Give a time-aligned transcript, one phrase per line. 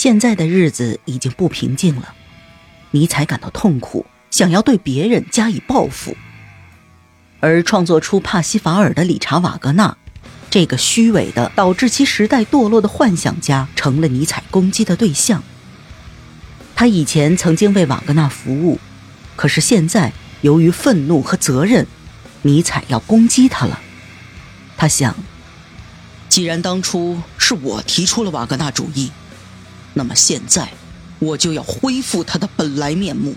[0.00, 2.14] 现在的日子已经不平静了，
[2.92, 6.16] 尼采感到痛苦，想要对别人加以报复。
[7.40, 9.96] 而创作出《帕西法尔》的理查·瓦格纳，
[10.50, 15.42] 这个虚伪的、导致其时代堕落的幻想家，成了尼采攻击的对象。
[16.76, 18.78] 他以前曾经为瓦格纳服务，
[19.34, 20.12] 可是现在
[20.42, 21.84] 由于愤怒和责任，
[22.42, 23.80] 尼采要攻击他了。
[24.76, 25.16] 他想，
[26.28, 29.10] 既然当初是我提出了瓦格纳主义，
[29.98, 30.70] 那么现在
[31.18, 33.34] 我就要恢复他的本来面目。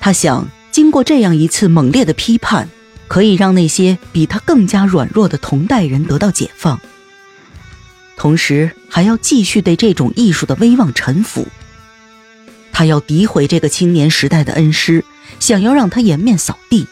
[0.00, 0.48] 他想。
[0.72, 2.68] 经过这样一次猛烈的批判，
[3.08, 6.80] 可以让那些比他更加软弱的同代人得到解放，
[8.16, 11.48] 同时还要继续对这种艺术的威望臣服。
[12.72, 15.04] 他要诋毁这个青年时代的恩师，
[15.40, 16.86] 想要让他颜面扫地。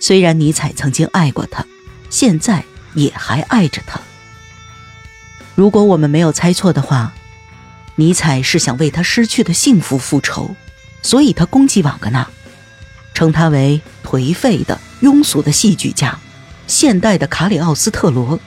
[0.00, 1.66] 虽然尼采曾经爱过他，
[2.08, 4.00] 现在也还爱着他。
[5.54, 7.12] 如果我们没有猜错的话，
[7.96, 10.54] 尼采是想为他失去的幸福复仇。
[11.04, 12.28] 所以他攻击瓦格纳，
[13.12, 16.16] 称他为颓废的、庸俗的戏剧家，
[16.68, 18.38] 现代的卡里奥斯特罗。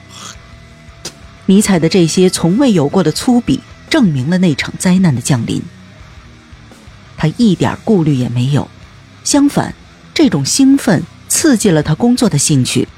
[1.44, 5.62] 尼采的这些从未有过的粗鄙，证明了那场灾难的降临。
[7.18, 8.70] 他一点顾虑也没有，
[9.22, 9.74] 相反，
[10.14, 12.88] 这种兴奋刺激了他工作的兴趣。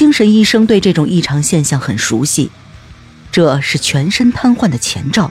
[0.00, 2.50] 精神医生对这种异常现象很熟悉，
[3.30, 5.30] 这是全身瘫痪的前兆。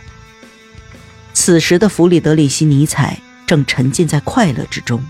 [1.33, 5.03] 此时的弗里德里希·尼采正沉浸在快乐之中，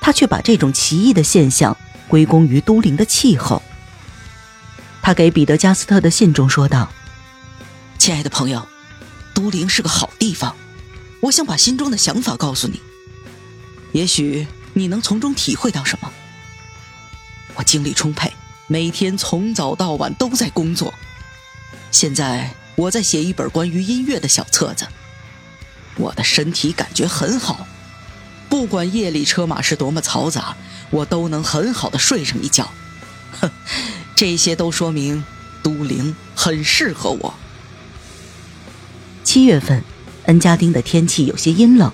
[0.00, 1.76] 他却把这种奇异的现象
[2.08, 3.62] 归功于都灵的气候。
[5.02, 6.90] 他给彼得加斯特的信中说道
[8.00, 8.66] ：“亲爱的朋友，
[9.34, 10.56] 都灵是个好地方，
[11.20, 12.80] 我想把心中的想法告诉你，
[13.92, 16.10] 也许你能从中体会到什么。
[17.56, 18.32] 我精力充沛，
[18.66, 20.92] 每天从早到晚都在工作。
[21.90, 24.86] 现在我在写一本关于音乐的小册子。”
[25.96, 27.68] 我的身体感觉很好，
[28.48, 30.56] 不管夜里车马是多么嘈杂，
[30.90, 32.68] 我都能很好的睡上一觉。
[33.40, 33.48] 哼，
[34.16, 35.24] 这些都说明
[35.62, 37.34] 都灵很适合我。
[39.22, 39.84] 七月份，
[40.24, 41.92] 恩加丁的天气有些阴冷，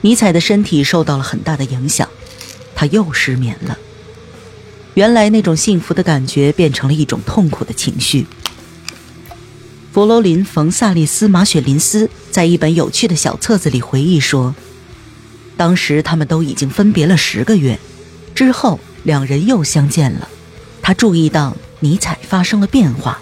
[0.00, 2.08] 尼采的身体受到了很大的影响，
[2.74, 3.78] 他又失眠了。
[4.94, 8.26] 原来那种幸福的感觉变成了一种痛苦的情绪。
[9.92, 14.54] 弗罗林·冯·萨利斯·马雪林斯在一本有趣的小册子里回忆说
[15.56, 17.78] ：“当时他们都已经分别了十个月，
[18.34, 20.28] 之后两人又相见了。
[20.82, 23.20] 他注意到尼采发生了变化。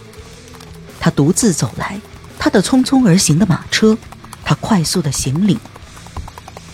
[0.99, 2.01] 他独自走来，
[2.39, 3.97] 他的匆匆而行的马车，
[4.45, 5.59] 他快速的行李。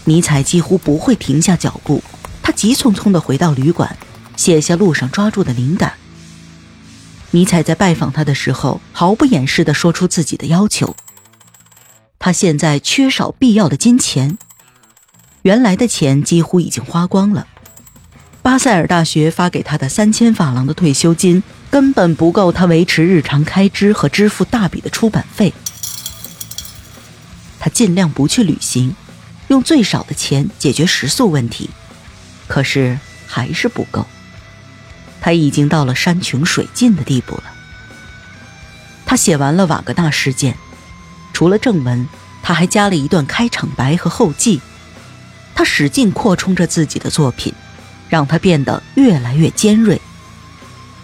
[0.05, 2.03] 尼采几乎不会停下脚步，
[2.43, 3.97] 他急匆匆地回到旅馆，
[4.39, 5.93] 写下路上抓住的灵感。”
[7.33, 10.97] 尼采在拜访他的时候，毫不掩饰地说出自己的要求。
[12.19, 14.39] 他现在缺少必要的金钱，
[15.43, 17.47] 原来的钱几乎已经花光了。
[18.41, 25.53] 巴塞尔大学发给他的三千法郎的退休金根本不够他维持日常开支和支付大笔的出版费。
[27.61, 28.97] 他尽量不去旅行，
[29.49, 31.69] 用最少的钱解决食宿问题，
[32.47, 34.07] 可是还是不够。
[35.29, 37.43] 他已经到了山穷水尽的地步了。
[39.05, 40.57] 他写完了瓦格纳事件，
[41.35, 42.09] 除了正文，
[42.43, 44.63] 他还加了一段开场白和后记。
[45.55, 47.53] 他使劲扩充着自己的作品，
[48.09, 50.01] 让它变得越来越尖锐。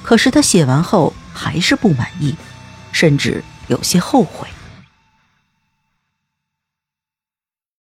[0.03, 2.35] 可是他写完后还是不满意，
[2.93, 4.49] 甚至有些后悔。